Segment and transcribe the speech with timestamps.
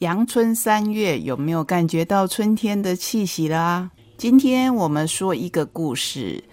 [0.00, 3.90] 阳春三月，有没有感觉到春天的气息啦？
[4.18, 6.44] 今天我们说一个故事，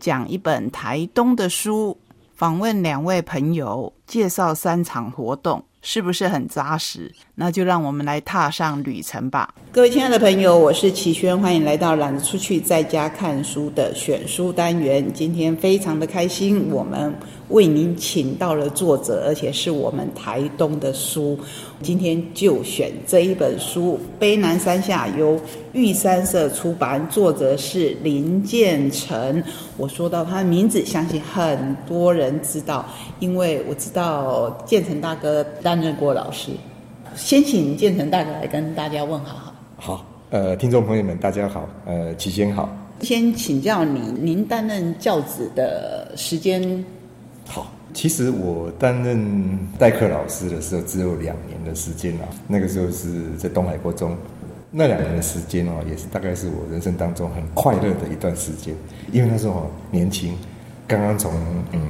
[0.00, 1.98] 讲一本台东的书，
[2.34, 5.62] 访问两位朋友，介绍三场活动。
[5.82, 7.14] 是不是很扎实？
[7.36, 9.54] 那就让我们来踏上旅程吧。
[9.70, 15.12] 各位亲爱的朋友，我是齐轩，欢迎来到懒得出去在家看书的选书单元。
[15.12, 17.14] 今天非常的开心，我们
[17.48, 21.38] 为您请到了作者，而且是我们台东的书。
[21.82, 25.38] 今天就选这一本书《卑南山下》，由
[25.72, 29.42] 玉山社出版，作者是林建成。
[29.76, 32.84] 我说到他的名字，相信很多人知道，
[33.20, 36.50] 因为我知道建成大哥担任过老师。
[37.14, 39.54] 先请建成大哥来跟大家问好。
[39.76, 42.68] 好，呃，听众朋友们，大家好，呃，齐先好。
[43.02, 46.84] 先请教你，您担任教子的时间？
[47.46, 47.72] 好。
[47.94, 52.28] 其实我担任代课老师的时候，只有两年的时间啊。
[52.46, 54.14] 那个时候是在东海国中，
[54.70, 58.74] 那两年的时间哦，也是大概是我人生当中很快乐的一段时间。
[59.12, 60.36] 因为那时候年轻，
[60.86, 61.32] 刚刚从
[61.72, 61.80] 嗯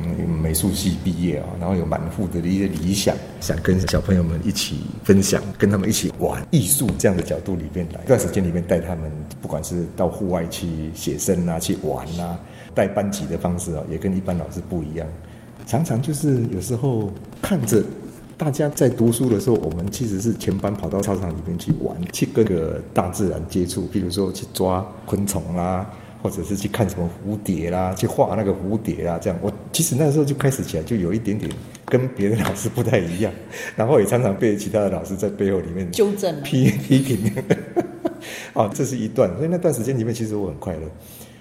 [0.41, 9.11] 美术系毕业啊，然后有满腹的一些理想，想跟小朋友们一起分享，跟他们一起玩艺术这样的角度里面来，这段时间里面带他们，
[9.43, 12.39] 不管是到户外去写生啊，去玩啊，
[12.77, 15.05] 带班级的方式啊，也跟一般老师不一样。
[15.67, 17.83] 常常就是有时候看着
[18.39, 25.91] 大家在读书的时候，我们其实是全班跑到操场里面去玩，去跟个大自然接触，比如说去抓昆虫啦，
[26.22, 29.39] 或者是去看什么蝴蝶啦，去画那个蝴蝶啦，这样。
[29.42, 31.50] 我其实那时候就开始起来就有一点点
[31.87, 33.32] 跟别的老师不太一样，
[33.75, 37.32] 然后也常常被其他的老师在背后里面纠正、 批批评。
[38.53, 40.82] 啊， 这是一段，所以那段时间里面其实我很快乐。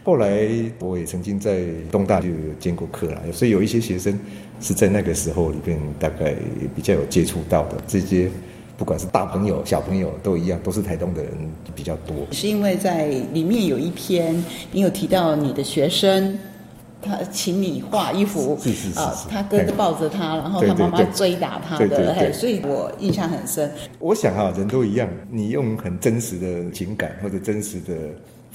[0.06, 4.18] 后来我也曾经在东大就有兼过课了，所以有一些学生
[4.62, 6.36] 是在那个时候里边大概
[6.76, 8.30] 比较有接触到的这些，
[8.78, 11.32] 不管是大朋友小朋友都一样，都是台东的人
[11.74, 12.16] 比较多。
[12.32, 14.36] 是因为在里面有一篇，
[14.72, 16.38] 你有提到你的学生，
[17.02, 23.72] 他请你画一幅，是是是，他哥哥抱着他，然后他妈妈追打他的，所以我印象很深。
[23.98, 27.94] 我想啊，人都一样，你用很真实的情感或者真实的。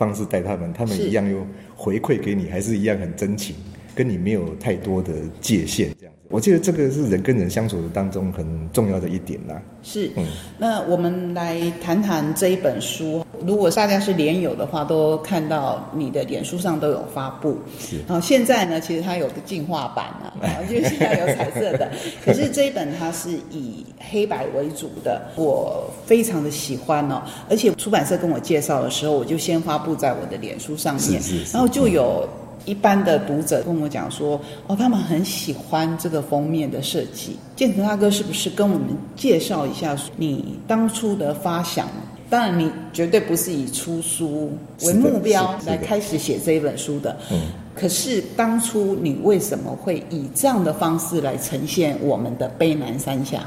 [0.00, 1.47] 方式带他们，他们一样又
[1.77, 3.55] 回馈给你，还是一样很真情，
[4.00, 5.12] 跟你没有太多的
[5.43, 6.21] 界限，这样子。
[6.31, 9.61] 我记得这个是人跟人相处的当中很重要的一点啦。
[9.83, 13.22] 是，嗯，那我们来谈谈这一本书。
[13.44, 17.59] 如果大家是连友的话，都看到你的脸书上都有发布。
[17.78, 20.33] 是，然后现在呢，其实它有个进化版啊，
[20.71, 21.91] 因为现在有彩色的。
[22.25, 27.21] 可是这一本它是以黑白为主的，我非常的喜欢哦。
[27.50, 31.21] 而且出版社跟我介绍的时候，我就先发布在我的脸书上面，
[31.53, 32.27] 然后就有
[32.70, 37.36] 一般的读者跟我讲说，哦，他们很喜欢这个封面的设计。
[37.56, 38.86] 建成大哥，是不是跟我们
[39.16, 41.88] 介绍一下你当初的发想？
[42.30, 47.16] 当然，你绝对不是以出书为目标来开始写这一本书的。
[47.32, 47.48] 嗯。
[47.75, 53.44] 可是当初你为什么会以这样的方式来呈现我们的卑南山下？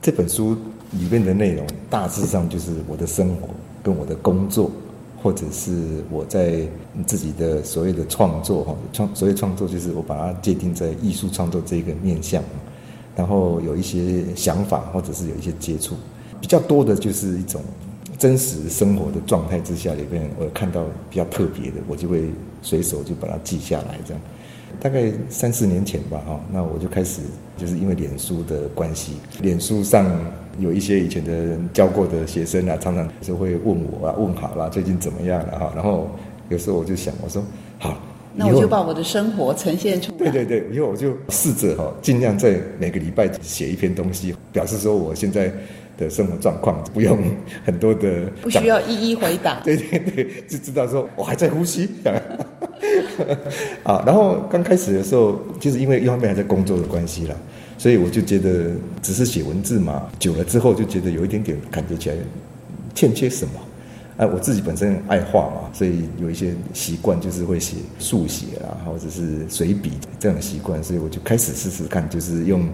[0.00, 0.56] 这本书
[0.92, 3.48] 里面的内容大致上就是我的生活
[3.82, 4.70] 跟我的工作，
[5.22, 5.72] 或者是
[6.10, 6.66] 我在
[7.06, 12.42] 自己的所谓的创作哈创所谓创作就是我把它界定在艺术创作这个面向，
[13.14, 15.94] 然后有一些想法或者是有一些接触，
[16.40, 17.62] 比较多的就是一种。
[18.18, 22.30] 真实生活的状态之下里边，我看到比较特别的，我就会
[22.62, 23.98] 随手就把它记下来。
[24.06, 24.22] 这样，
[24.78, 27.20] 大概三四年前吧，哈，那我就开始
[27.56, 30.08] 就是因为脸书的关系，脸书上
[30.58, 35.72] 有一些以前的人教过的学生啊，常常就会问我啊，问好了，最近怎么样了哈？
[35.74, 36.10] 然后
[36.48, 37.42] 有时候我就想，我说
[37.78, 37.98] 好，
[38.34, 40.18] 那我就把我的生活呈现出来。
[40.18, 45.52] 对对对，以后我就试着哈，尽量在每个礼拜写一篇东西，表示说我现在。
[45.98, 47.18] 的生活状况不用
[47.62, 49.60] 很多的， 不需要一一回答。
[49.62, 51.86] 对对对，就知道说我还在呼吸。
[53.84, 57.36] 啊，然后刚开始的时候，就是因为一方面还在工作的关系啦，
[57.82, 58.70] 所以我就觉得
[59.02, 62.16] 只是写文字嘛，久了之后就觉得有一点点感觉起来
[62.94, 63.54] 欠缺什么。
[64.18, 69.90] 哎，我自己本身爱画嘛，所以有一些习惯就是会写速写啊，或者是随笔
[70.20, 72.68] 这样的习惯，所以我就开始试试看，就是用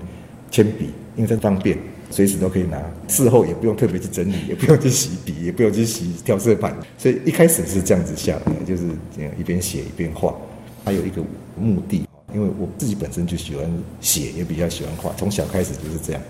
[0.51, 1.79] 铅笔，因为它方便。
[2.11, 8.83] 随时都可以拿，事后也不用特别去整理，也不用去洗笔，也不用去洗调色板，所以一开始是这样子下来，就是
[9.17, 10.35] 这样一边写一边画，
[10.85, 11.23] 还有一个
[11.59, 13.65] 目的，因为我自己本身就喜欢
[14.01, 16.23] 写，也比较喜欢画，从小开始就是这样。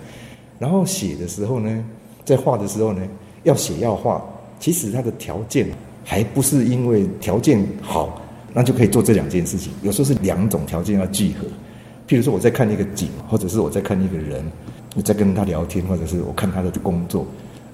[0.57, 1.85] 然后写的时候呢，
[2.25, 3.01] 在画的时候呢，
[3.43, 4.23] 要写要画，
[4.59, 5.67] 其实它的条件
[6.03, 8.21] 还不是因为条件好，
[8.53, 11.47] 那就可以做这两件事情，有时候是两种条件要聚合。
[12.07, 14.43] 譬如说我在看一个景，或者是我在看一个人。
[14.95, 17.23] 你在跟他聊天，或者是我看他的工作，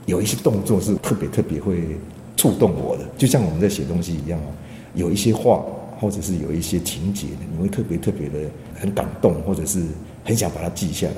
[0.05, 1.95] 有一些动作是特别特别会
[2.35, 4.51] 触动我的，就像我们在写东西一样哦。
[4.95, 5.63] 有一些话，
[5.99, 9.83] 或者是有一些情节，你会特别特别的很感动，或者是
[10.23, 11.15] 很想把它记下来。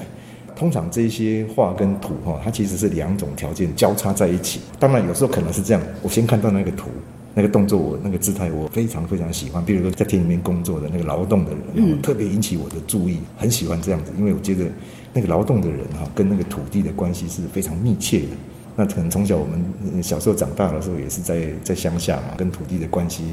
[0.56, 4.62] 通常这些画跟图哈，它其实是两种条件交叉在一起。
[4.80, 6.90] 当然有时候可能是这样，我先看到那个图，
[7.34, 9.64] 那个动作，我那个姿态，我非常非常喜欢。
[9.64, 14.66] 比如说在田里面工作的那个劳动的人，特别引起我的注意，很喜欢这样子，因为我觉得。
[15.14, 18.28] 那个劳动的人哈，跟那个土地的关系是非常密切的。
[18.76, 23.24] 那可能从小我们小时候长大的时候，也是在在乡下嘛，跟土地的关系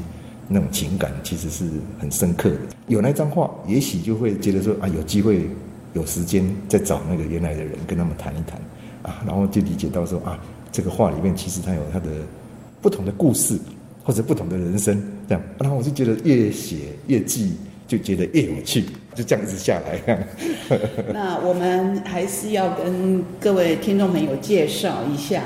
[0.47, 1.65] 那种情感其实是
[1.99, 2.57] 很深刻的。
[2.87, 5.49] 有那张画，也许就会觉得说啊，有机会
[5.93, 8.59] 有时间再找那个原来的人跟他们谈一谈
[9.01, 10.39] 啊，然后就理解到说啊，
[10.71, 12.09] 这个画里面其实它有它的
[12.81, 13.57] 不同的故事
[14.03, 15.43] 或者不同的人生这样。
[15.59, 16.77] 然后我就觉得越写
[17.07, 17.53] 越记。
[17.87, 18.83] 就觉得越有趣，
[19.13, 20.25] 就这样子下来。
[21.13, 25.43] 那我们还是要跟各位听众朋友介绍一下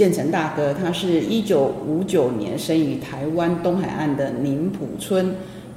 [0.00, 5.34] 建成大哥，他是一九五九年生于台湾东海岸的宁浦村，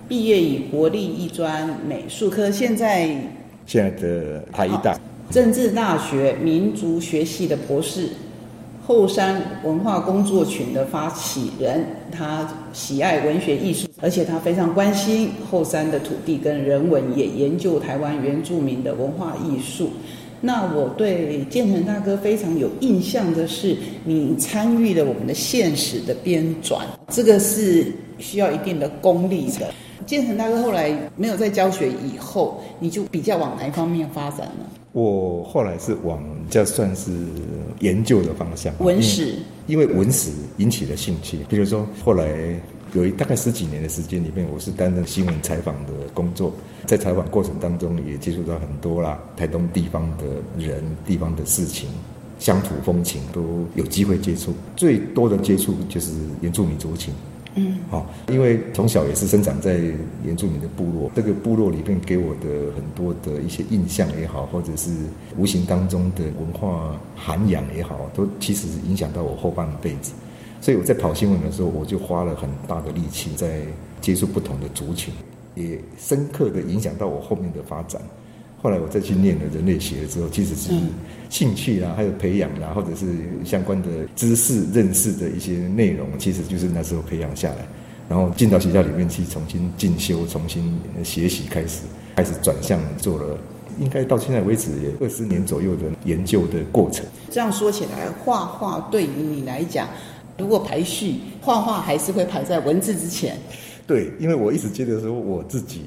[0.08, 3.10] 毕业于国立艺专美术科，现在
[3.66, 4.98] 现在的台艺大
[5.30, 8.08] 政治大学民族学系的博士。
[8.88, 19.90] 后山文化工作群的发起人，他喜爱文学艺术，而且他非常关心后山的土地跟人文，也研究台湾原住民的文化艺术。
[20.46, 29.74] 那我对建成大哥非常有印象的是，你参与了我们的现实的编纂，这个是需要一定的功力的。
[30.06, 34.66] 建成大哥后来没有在教学以后，你就比较往哪一方面发展呢？
[34.92, 37.12] 我后来是往叫算是
[37.80, 39.36] 研究的方向，文史，
[39.66, 41.40] 因为文史引起了兴趣。
[41.48, 42.28] 比如说，后来
[42.94, 46.54] 有一大概十几年的时间里面，我是担任新闻采访的工作，
[46.86, 50.26] 在采访过程当中也接触到很多啦，台东地方的
[50.64, 51.90] 人、地方的事情、
[52.38, 54.54] 乡土风情都有机会接触。
[54.76, 56.12] 最多的接触就是
[56.42, 57.14] 原住民族情。
[57.56, 59.80] 嗯，好，因为从小也是生长在
[60.24, 64.92] 原住民的部落，这个部落里面给我的很多的一些印象也好，或者是
[65.38, 70.14] 无形当中的文化涵养也好，都其实影响到我后半辈子。
[70.64, 73.60] 所以我在跑新闻的时候，我就花了很大的力气在
[74.00, 75.14] 接触不同的族群，
[75.56, 78.02] 也深刻的影响到我后面的发展。
[78.62, 80.72] 后来我再去念了人类学之后，其实是
[81.30, 83.08] 兴趣啦，还有培养啦，或者是
[83.44, 87.68] 相关的知识认识的一些内容，其实就是那时候培养下来，
[88.08, 91.82] 然后进到学校里面去重新进修、重新学习，开始
[92.16, 93.38] 开始转向做了，
[93.82, 97.06] 应该到现在为止也二十年左右的研究的过程。
[97.30, 99.90] 这样说起来，画画对于你来讲，
[100.38, 103.38] 如果排序，画画还是会排在文字之前。
[103.86, 105.86] 对，因为我一直觉得说我自己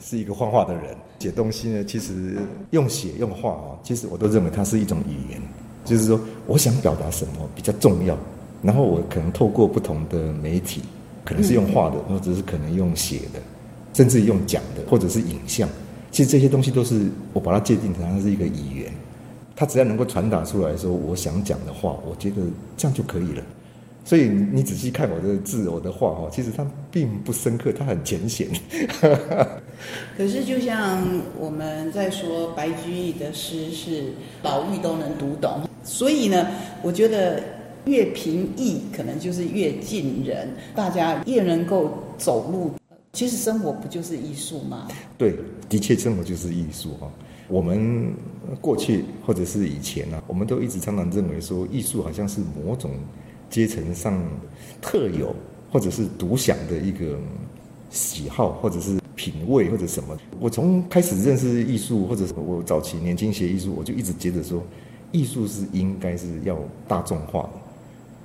[0.00, 0.96] 是一个画画的人。
[1.20, 2.36] 写东西呢，其实
[2.70, 5.40] 用写用画啊，其实我都认为它是一种语言，
[5.84, 8.18] 就是说我想表达什么比较重要，
[8.60, 10.82] 然后我可能透过不同的媒体，
[11.24, 13.40] 可能是用画的，或者是可能用写的，
[13.94, 15.68] 甚至用讲的，或者是影像，
[16.10, 18.92] 其实这些东西都是我把它界定成它是一个语言，
[19.54, 22.42] 它只要能够传达出来说我想讲的话，我觉得
[22.76, 23.42] 这样就可以了。
[24.04, 28.48] 所以你仔细看我的字，我的话哈，其实它并不深刻，它很浅显。
[30.18, 31.00] 可是就像
[31.38, 36.48] 我们在说白居易的诗是老妪都能读懂，所以呢，
[36.82, 37.40] 我觉得
[37.84, 42.72] 越平易可能就是越近人，大家越能够走路。
[43.12, 44.88] 其实生活不就是艺术吗？
[45.16, 45.36] 对，
[45.68, 47.08] 的确生活就是艺术哈。
[47.46, 48.12] 我们
[48.60, 52.90] 过去或者是以前呢，我们都一直常常认为说艺术好像是某种。
[53.52, 54.18] 阶层上
[54.80, 55.36] 特有
[55.70, 57.18] 或者是独享的一个
[57.90, 60.16] 喜好，或者是品味，或者什么。
[60.40, 64.62] 我从开始认识艺术，或者我早期年轻学艺术，我就一直觉得说，
[65.12, 67.42] 艺术是应该是要大众化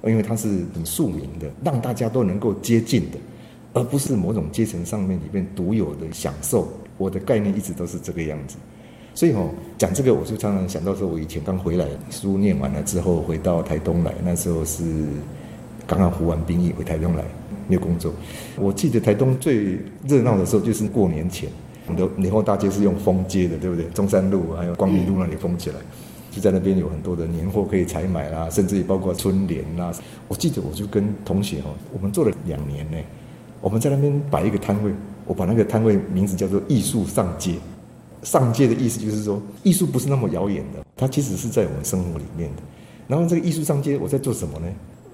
[0.01, 3.17] 的，因为它是很庶民的，让大家都能够接近的，
[3.73, 6.69] 而不是某种阶层上面里面独有的享受。
[6.97, 8.55] 我的概念一直都是这个样子。
[9.17, 14.83] 所以哦，讲这个我就常常想到说，我以前刚回来，书念完了之后回到台东来，那时候是
[15.87, 17.23] 刚刚服完兵役回台东来，
[17.67, 18.13] 没有工作。
[18.59, 21.49] 我记得台东最热闹的时候就是过年前，
[21.87, 23.85] 很多年货大街是用封街的，对不对？
[23.85, 25.77] 中山路还有光明路那里封起来。
[26.29, 29.91] 就在那边有很多的年货可以采买啦，甚至于包括春联啦。
[30.27, 32.97] 我记得我就跟同学哦，我们做了两年呢，
[33.61, 34.91] 我们在那边摆一个摊位，
[35.25, 37.55] 我把那个摊位名字叫做“艺术上街”。
[38.27, 42.61] 上街的意思就是说，艺术不是那么遥远的，它其实是在我们生活里面的。
[43.07, 44.67] 然后这个艺术上街，我在做什么呢？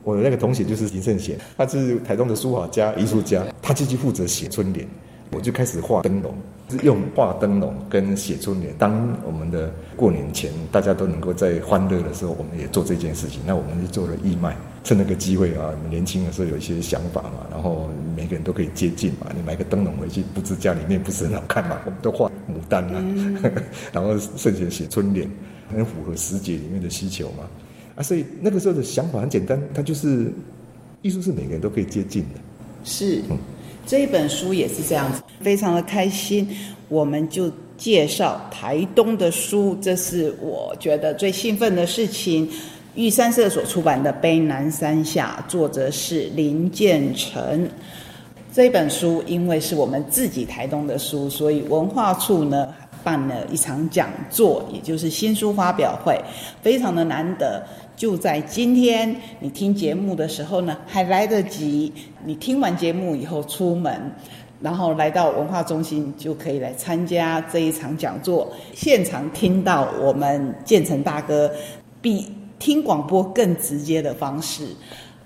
[0.04, 4.88] 我的那个同学就是林圣贤，他是台中的书法家、艺术家，他就去负责写春联。
[5.32, 6.34] 我就开始画灯笼，
[6.70, 8.74] 是用画灯笼跟写春联。
[8.78, 13.42] 当我们的过年前，大家都能够在欢乐的时候，我们也做这件事情。
[13.46, 19.28] 那我们就做了义卖，趁那个机会啊，年轻的时候有一些想法嘛，然后每个人都可以接近嘛。
[19.36, 21.80] 你买个灯笼回去布置家里面，不是很好看嘛？
[21.86, 23.04] 我们都画牡丹啊，
[23.94, 25.30] 然后甚至写春联，
[25.72, 27.50] 很符合时节里面的需求嘛。
[27.96, 30.32] 啊，所以那个时候的想法很简单，它就是
[31.02, 32.40] 艺术是每个人都可以接近的。
[32.84, 33.22] 是。
[33.86, 36.48] 这一本书也是这样子，非常的开心。
[36.88, 42.50] 我们就介绍台东的书，这是我觉得最兴奋的事情。
[42.96, 47.68] 玉山社所出版的《悲南山下》，作者是林建成。
[48.52, 52.72] 这本书因为是我们自己台东的书，所以文化处呢
[53.04, 56.24] 办了一场讲座，也就是新书发表会，
[56.62, 57.64] 非常的难得。
[57.96, 61.92] 就在今天，你听节目的时候呢，还来得及。
[62.24, 64.00] 你听完节目以后出门，
[64.62, 71.52] 然后来到文化中心，就可以来参加这一场讲座，现场听到我们建成大哥
[72.00, 72.32] 比
[72.64, 74.66] 听广播更直接的方式，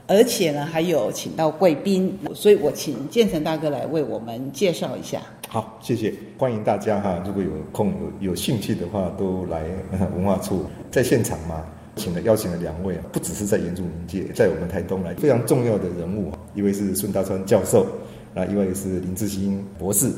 [0.07, 5.21] 而且呢，还有请到贵宾，所以我请建成大哥来为我们介绍一下。
[5.47, 7.89] 好，谢谢，欢迎大家哈，如果有空
[8.21, 9.61] 有有兴趣的话，都来
[10.17, 11.63] 文化处，在现场嘛。
[11.95, 17.85] 请了邀请了两位啊，不只是在原住民界，在我们台东来非常重要的人物，一位是孙大川教授，
[18.33, 20.11] 啊，一位是林志兴博士。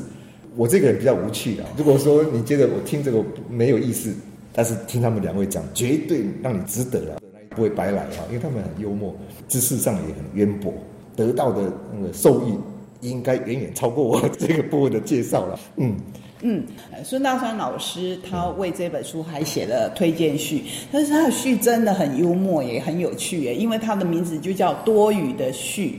[0.56, 4.14] 我这个人比较无趣啊，如果说你觉得我听这个没有意思，
[4.52, 9.14] 但是听他们两位讲，绝对让你值得啊，不会白来啊，因为他们很幽默，
[9.48, 10.72] 知识上也很渊博，
[11.16, 12.54] 得到的那个受益
[13.00, 15.94] 应该远远超过我这个部分的介绍了，嗯。
[16.42, 16.64] 嗯，
[17.04, 25.98] 孙大川老师他为这本书还写了推荐序，但是他的序真的很幽默，也很有趣耶，因为他的名字就叫多余的序。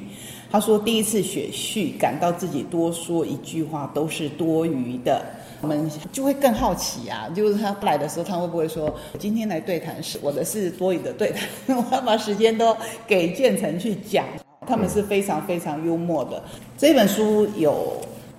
[0.50, 5.24] 他说第一次写序，感到自己多说一句话都是多余的，
[5.62, 12.76] 我们就会更好奇啊，就是他来的时候，他会不会说今天来对谈是我的是多余的对谈， 我要把时间都
[13.08, 14.26] 给建成去讲，
[14.68, 16.44] 他们是非常非常幽默的。
[16.78, 17.94] 这本书有。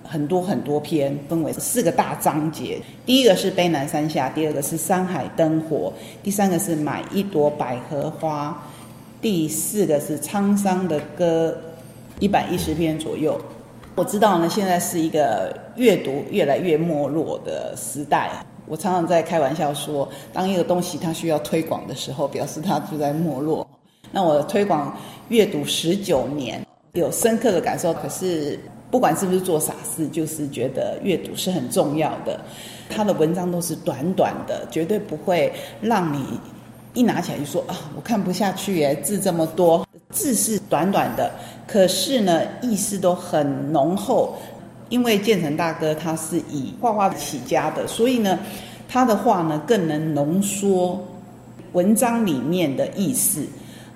[0.05, 2.77] 很多很多篇，分为四个大章节。
[3.05, 8.63] 第一个是悲南山下，第二个是山海灯火，第三个是买一朵百合花，
[9.21, 11.57] 第四个是沧桑的歌，
[12.19, 13.39] 一百一十篇左右。
[13.95, 18.31] 我知道呢，现在是一个阅读越来越没落的时代。
[18.65, 23.67] 我常常在开玩笑说，当一个东西它需要推广的时候，表示它就在没落。
[24.11, 24.97] 那我推广
[25.29, 27.93] 阅读十九年，有深刻的感受。
[27.93, 28.59] 可是。
[28.91, 32.39] 不管是不是做傻事，就是觉得阅读是很重要的。
[32.91, 36.23] 他的文章都是短短的，绝对不会让你
[36.93, 41.31] 一拿起来就说啊，我看不下去耶，字这么多，字是短短的，
[41.67, 44.35] 可是呢，意思都很浓厚。
[44.89, 48.37] 因为建成大哥他是以画画起家的，所以呢，
[48.87, 51.03] 他的画呢更能浓缩
[51.71, 53.43] 文章里面的意思，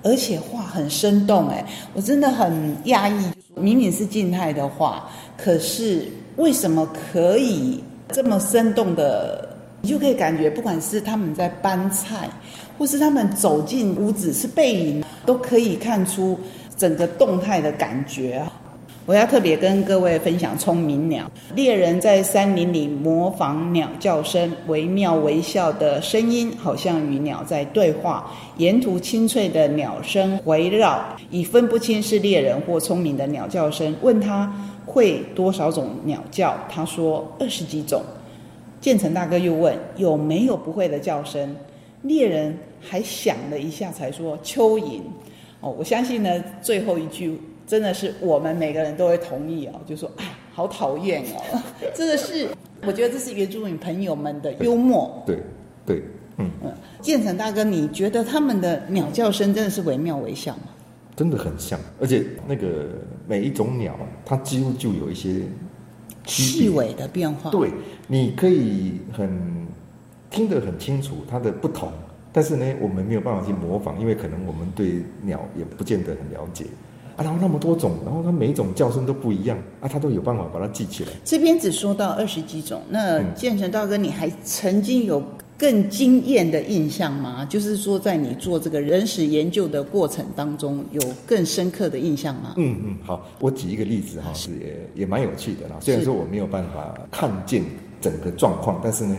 [0.02, 1.46] 而且画很生动。
[1.50, 3.30] 哎，我真的很压抑。
[3.54, 9.48] 明明是静态的画，可是为什么可以这么生动的？
[9.80, 12.28] 你就可以感觉，不管是他们在搬菜，
[12.76, 16.36] 或是他们走进屋子是背影，都可以看出
[16.78, 18.42] 整个动态的感觉。
[19.04, 28.30] 我要特别跟各位分享聪明鸟猎人在森林里模仿鸟叫声，惟妙惟肖的声音，好像与鸟在对话。
[28.58, 33.96] 沿途清脆的鸟声回绕，已分不清是猎人或聪明的鸟叫声。
[34.02, 34.52] 问他
[34.84, 38.02] 会多少种鸟叫，他说二十几种。
[38.78, 41.56] 建成大哥又问有没有不会的叫声，
[42.02, 45.00] 猎人还想了一下，才说蚯蚓。
[45.60, 47.40] 哦，我相信呢，最后一句。
[47.66, 50.24] 真的是我们每个人都会同意哦，就说哎，
[50.54, 51.22] 好讨厌
[51.52, 51.62] 哦，
[51.94, 52.48] 真的是，
[52.86, 55.22] 我觉得这是原住民朋友们的幽默。
[55.26, 55.42] 对，
[55.84, 56.02] 对，
[56.38, 56.72] 嗯嗯，
[57.02, 60.62] 建成大哥，你觉得他们的鸟叫声真的是惟妙惟肖吗？
[61.14, 62.86] 真的很像，而且那个
[63.26, 65.42] 每一种鸟，它几乎就有一些
[66.24, 67.50] 细微的变化。
[67.50, 67.70] 对，
[68.06, 69.66] 你可以很
[70.30, 71.92] 听得很清楚它的不同，
[72.32, 76.66] 但是呢，我们没有办法去模仿，因为可能我们对鸟也不见得很了解。
[77.16, 81.10] 啊，然后那么多种，然后它每一种叫声都不一样，啊，他都有办法把它记起来。
[81.24, 85.20] 这边只说到二十几种，那建成大哥，你还曾经有
[85.58, 87.44] 更惊艳的印象吗？
[87.50, 92.54] 就是说，在你做这个人史研究的过程当中，有更深刻的印象吗？
[92.56, 95.74] 嗯嗯，好，我举一个例子哈，是也也蛮有趣的啦。
[95.80, 97.64] 虽然说我没有办法看见
[98.00, 99.16] 整个状况，但是呢，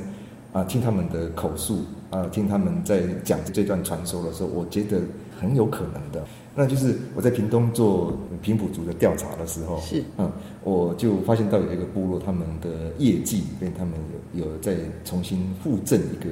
[0.51, 4.99] 啊，听他们的口述啊，听他们在讲这段传说的时候，我觉得
[5.39, 6.23] 很有可能的。
[6.55, 10.29] 那就是我在屏东做平埔族的调查的时候，是嗯，
[10.63, 13.93] 我就发现到有一个部落，他们的业绩里面，他们
[14.33, 14.75] 有有在
[15.05, 16.29] 重新复赠一个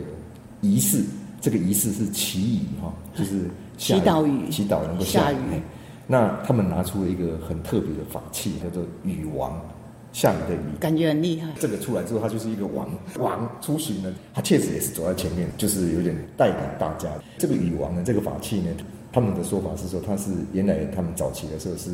[0.62, 1.04] 仪式，
[1.40, 3.44] 这个仪式是祈雨哈，就是
[3.78, 5.62] 祈祷雨祈祷能够下雨下雨。
[6.08, 9.62] 那他们拿出了一个很特别的法器，叫做雨王，
[10.18, 10.60] 下雨的雨。
[10.80, 11.48] 感觉很厉害。
[11.60, 17.08] 这个出来之后，他就是一个王王出巡呢，他确实也是走在前面，就是有点带领大家。
[17.38, 18.72] 这个雨王呢，这个法器呢，
[19.14, 21.92] 他们的说法是说，它是原来他们早期的时候是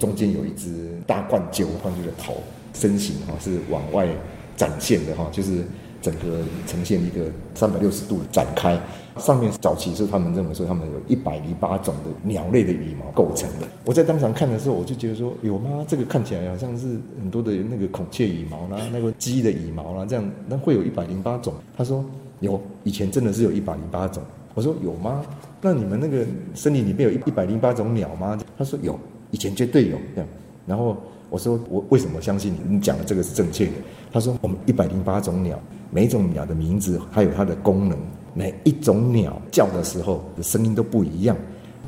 [0.00, 2.42] 中间有一只大冠鸠，冠鸠的头
[2.74, 4.08] 身形哈是往外
[4.56, 5.64] 展现的哈，就是
[6.00, 8.78] 整个呈现一个三百六十度展开。
[9.18, 13.66] 上面早期是他们认为说他们有一百零八种的鸟类的羽毛构成的。
[13.84, 15.84] 我在当场看的时候，我就觉得说，有吗？
[15.86, 21.52] 这个看起来好像是很多的那个孔雀羽毛啦，那个鸡的羽毛啦，这样那会有一百零八种？
[21.76, 22.02] 他说
[22.38, 24.22] 有，以前真的是有一百零八种。
[24.54, 25.22] 我说有吗？
[25.60, 28.38] 那你们那个森林里面有一一百零八种鸟吗？
[28.56, 28.98] 他说有，
[29.32, 30.28] 以前绝对有这样。
[30.66, 30.96] 然后
[31.28, 32.76] 我说我为什么相信你？
[32.76, 33.72] 你讲的这个是正确的。
[34.12, 37.98] 他说我们一百零八种鸟，每一种鸟的名字还有它的功能，
[38.34, 41.36] 每一种鸟叫的时候的声音都不一样。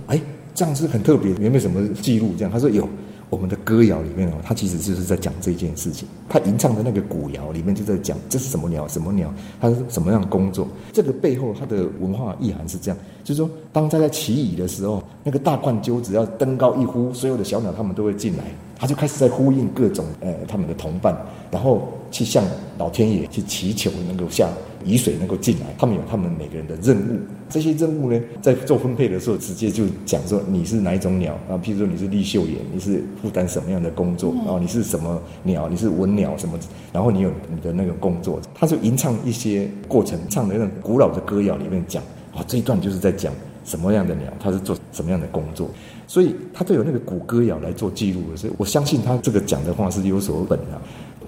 [0.07, 0.21] 哎，
[0.55, 2.35] 这样是很特别，有没有什么记录？
[2.37, 2.89] 这样他说有。
[3.31, 6.07] 我们的歌谣里面哦，它其实就是在讲这件事情。
[6.29, 10.69] 他吟唱的那个古谣里面就在讲这是什么鸟，什么鸟，它是什么样的工作。
[10.93, 18.45] 这个背后它的文化意涵是这样，就是说，当他在起雨的时候，那个大冠鸠只要登高一呼，所有的小鸟它们都会进来，
[18.83, 21.17] 他就开始在呼应各种呃他们的同伴，
[21.53, 22.45] 然后去向
[22.79, 24.49] 老天爷去祈求能够下
[24.85, 25.67] 雨水能够进来。
[25.79, 31.55] 他们有他们每个人的任务，这些任务呢，在做分配的时候直接就讲说你是哪一种鸟啊？
[31.63, 34.59] 譬如说你是绿袖眼，你是负担什么样的工作然后？
[34.59, 35.69] 你是什么鸟？
[35.69, 36.59] 你是文鸟什么？
[36.93, 42.03] 然后你有你的那个工作，他就吟唱一些过程，唱的那种古老的歌谣里面讲
[42.35, 43.33] 啊，这一段就是在讲
[43.65, 45.71] 什么样的鸟，它是做什么样的工作，
[46.13, 50.77] 所以他都有那个古歌谣来做记录的，所以我相信他这个讲的话是有所本啊。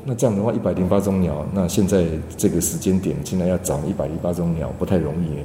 [0.04, 2.04] 那这样的话，一百零八种鸟，那现在
[2.36, 5.38] 这个时间点，现在要找一百零八种鸟不太容易。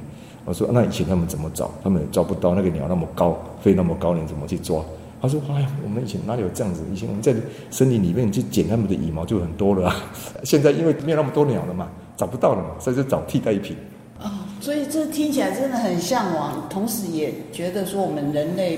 [0.43, 1.71] 我说，那以前他们怎么找？
[1.81, 4.83] 他们也抓不到那个鸟那么高，飞那么高，你怎么去抓？
[5.21, 6.81] 他说：“哎呀，我们以前哪里有这样子？
[6.93, 7.33] 以前我们在
[7.71, 9.95] 森林里面去捡他们的羽毛就很多了、
[10.43, 13.77] 现在因为没有那么多鸟了嘛，找不到了嘛，所以就找替代品。
[14.21, 18.77] 啊，所以这听起来真的很向往，同时也觉得说我们人类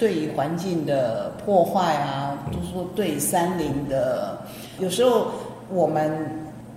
[0.00, 4.36] 对于环境的破坏啊，就是说对山林的，
[4.80, 5.28] 有时候
[5.70, 6.10] 我们。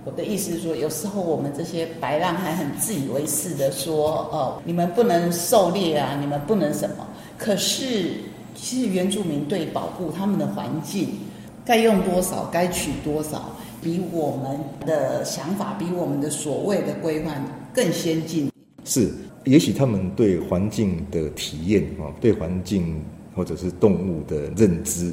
[0.06, 7.06] 我的意思是说，有时候我们这些白浪还很自以为是的说，哦，你们不能狩猎啊，你们不能什么。
[7.38, 8.10] 可是，
[8.54, 11.08] 其实原住民对保护他们的环境，
[11.64, 18.50] 该用多少，该取多少，比我们的想法，比我们的所谓的规范更先进。
[18.84, 19.10] 是，
[19.44, 23.02] 也许他们对环境的体验啊，对环境
[23.34, 25.12] 或者是动物的认知。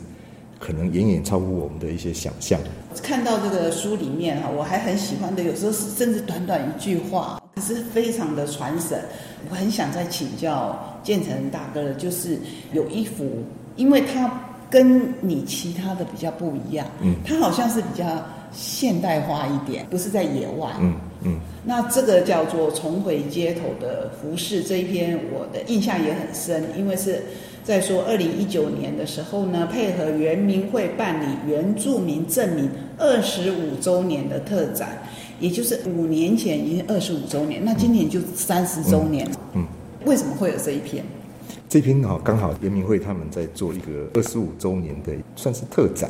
[0.60, 2.60] 可能远远超乎我们的一些想象。
[3.01, 9.03] 看到这个书里面哈，我还很喜欢的，有时候是甚至短短一句话，可是非常的传神。
[9.49, 12.38] 我很想再请教建成大哥的，就是
[12.73, 13.27] 有一幅，
[13.75, 14.31] 因为它
[14.69, 21.39] 跟你其他的比较不一样，嗯，它好像是比较现代化一点，不是在野外，嗯嗯。
[21.65, 27.21] 那这个叫做重回街头的服饰这一篇，我的印象也很深，因为是。
[27.63, 35.03] 在说二零一九年的时候呢，配合原民会办理原住民证明二十五周年的特展，
[35.39, 39.39] 也就是五年前已经二十五周年，那今年就三十周年了。
[39.53, 39.63] 嗯，
[40.05, 41.05] 为什么会有这一篇？
[41.69, 46.10] 这篇哈刚好原民会他们在做一个二十五周年的算是特展，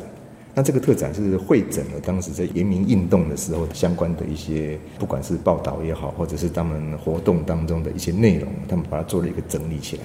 [0.54, 10.02] 那这个特展是会诊了当时在原民运动的时候相关的一些，不管是报道也好，或者是他们活动当中的一些内容，他们把它做了一个整理起来。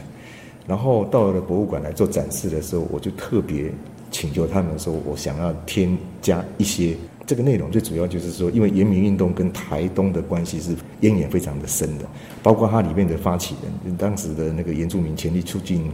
[0.65, 3.71] 然后到了博物馆来做展示的时候，我就特别
[4.09, 7.69] 请求他们说，我想要添加一些这个内容。
[7.69, 12.05] 最主要就是说，因为原民运动跟台东的关系是渊源非常的深的，
[12.41, 13.55] 包括它里面的发起
[13.85, 15.89] 人，当时的那个原住民权利促进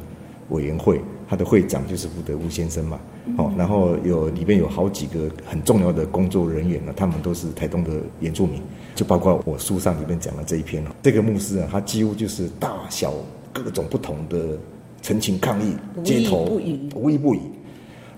[0.50, 3.00] 委员会，他的会长就是胡德乌先生嘛。
[3.38, 8.62] 哦，然后有里面有好几个很重要的工作人员呢，他们都是台东的原住民，
[8.96, 10.96] 就包括我书上里面讲的这一篇了。
[11.02, 13.14] 这个牧师啊，他几乎就是大小。
[13.56, 14.58] 各种不同的
[15.04, 16.60] 陈情抗议，街头
[16.96, 17.40] 无一不语。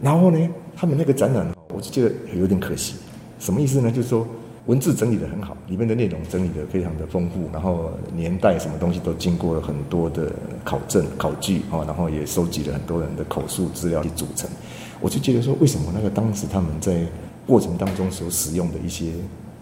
[0.01, 2.95] 然后呢，他们那个展览，我就觉得有点可惜。
[3.37, 3.91] 什么意思呢？
[3.91, 4.25] 就是说，
[4.67, 10.31] 文字整理的很好，里面的内容整理的非常的丰富，然后年代什么东西都经过了很多的
[10.63, 14.49] 考证考据啊，然后也收集了很多人的口述资料去组成。
[14.99, 17.05] 我就觉得说，为什么那个当时他们在
[17.45, 19.11] 过程当中所使用的一些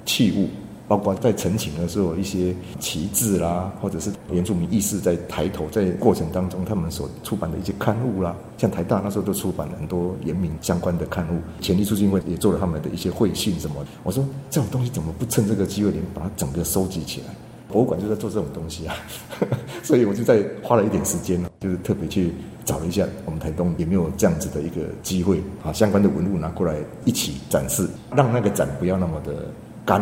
[0.05, 0.47] 器物，
[0.93, 13.84] 包括在陈情的时候一些旗帜啦，或者是原住民意识在抬头，在过程当中他们所出版的一些刊物啦，像台大那时候都出版了很多原民相关的刊物，前力促进会也做了他们的一些会信什么。
[14.03, 17.34] 我说这种东西怎么不趁这个机会，连把它整个收集起来？
[17.69, 18.95] 博物馆就在做这种东西啊，
[19.82, 22.32] 所以我就在花了一点时间呢，就是特别去
[22.63, 29.47] 找了一下我们台东有没有这样子的一个机会啊，相关的文物拿过来一起展示，让那个展不要那么的
[29.84, 29.99] 干，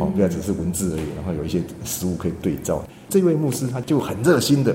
[0.00, 2.82] 哦，不要只是文字而已，然后有一些实物可以对照。
[3.08, 4.74] 这位牧师他就很热心的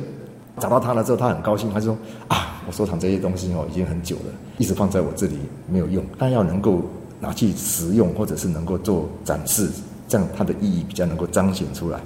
[0.60, 5.38] 找到他了之后，他很高兴，他说啊，我收藏这些东西哦已经很久了，一直放在我这里
[5.70, 6.82] 没有用，但要能够
[7.20, 9.70] 拿去使用或者是能够做展示，
[10.08, 12.00] 这样它的意义比较能够彰显出来。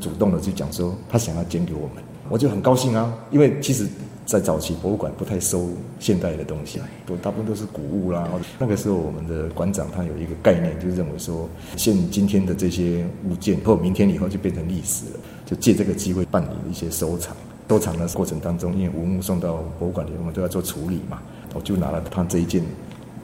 [0.00, 3.86] 主动的去讲说他想要捐给我们，我就很高兴啊，因为其实，
[4.28, 8.28] 在早期博物馆不太收现代的东西，都大部分都是古物啦。
[8.58, 17.34] 那个时候我们的馆长他有一个概念，就认为说，现今天的这些物件，或明天以后就变成历史了，就借这个机会办理一些收藏。
[17.70, 21.22] 收藏的过程当中，因为文物送到博物馆里，我们都要做处理嘛，
[21.54, 22.62] 我就拿了他这一件。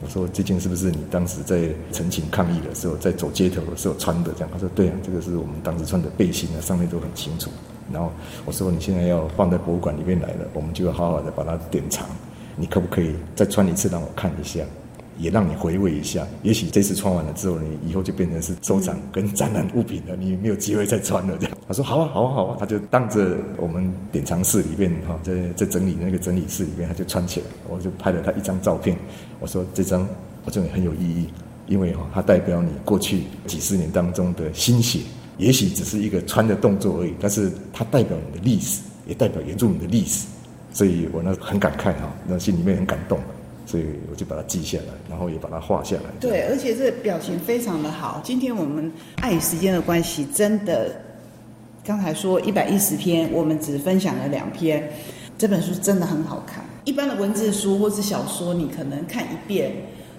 [0.01, 4.31] 我说这件是不是你当时在陈情抗议的时候，在走街头的时候穿的？
[4.33, 7.51] 这样他说对啊，这个是我们当时穿的背心啊，上面都很清楚。
[7.91, 8.11] 然后
[8.45, 12.05] 我说你现在要放在博物馆里面来了，我们就要好好的把它典藏。
[12.55, 14.61] 你可不可以再穿一次让我看一下？
[15.17, 21.37] 也让你回味一下，也许这次穿完了之后，你以后就变成是收藏跟展览物品了，你没有机会再穿了。
[21.39, 28.97] 这样，他说好啊，好啊，好啊，他就当着我们典藏室里面哈，在在整理那个整理室里面，他就穿起来，我就拍了他一张照片。
[29.39, 30.05] 我说这张
[30.43, 31.29] 我认为很有意义，
[31.67, 34.99] 因为哈，它代表你过去几十年当中的心血，
[35.37, 40.27] 也许只是一个穿的动作而已，但是它代表你的历史，也代表原住民的历史，
[40.71, 43.19] 所以我呢很感慨哈，那心里面很感动。
[43.67, 46.03] 所以我就把它记下来，然后也把它画下来。
[46.19, 48.21] 对，而且这表情非常的好。
[48.23, 50.91] 今天我们碍于时间的关系，真的，
[51.83, 54.87] 刚才说一百一十篇，我们只分享了两篇。
[55.35, 56.63] 这本书真的很好看。
[56.83, 59.71] 一般的文字书或是小说，你可能看一遍，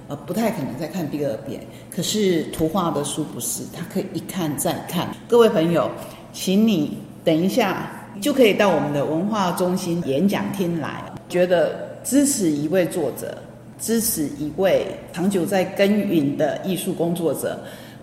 [0.09, 1.61] 呃，不太可能再看第二遍。
[1.91, 5.09] 可是图画的书不是，它可以一看再看。
[5.29, 5.91] 各位朋友，
[6.33, 7.91] 请你等一下
[8.21, 11.85] 就可以到我们的文化中心演讲厅来，觉得。
[12.07, 13.37] 支持一位作者，
[13.81, 17.59] 支持一位长久在耕耘的艺术工作者，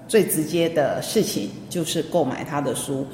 [0.10, 3.08] 最直接的事情就是购买他的书。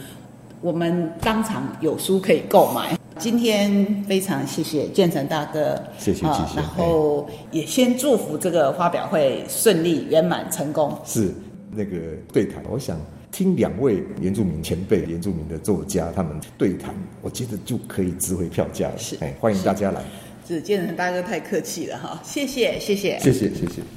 [0.62, 2.99] 我们当场有书可以购买。
[3.20, 10.98] 今天非常谢谢建成大哥谢谢谢然后也先祝福这个发表会顺利圆满成功。
[11.06, 11.34] 是
[11.70, 11.98] 那个
[12.32, 12.98] 对谈我想
[13.30, 18.98] 听两位原住民前辈原住民的作家他们对谈我觉得就可以值回票价了。
[18.98, 20.02] 是哎欢迎大家来。
[20.48, 23.20] 是建成大哥太客气了哈谢谢谢。
[23.20, 23.82] 谢谢谢谢。